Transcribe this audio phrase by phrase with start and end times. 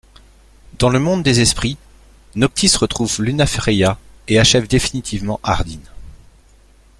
[0.79, 1.77] Dans le monde des esprits,
[2.33, 5.77] Noctis retrouve Lunafreya et achève définitivement Ardyn.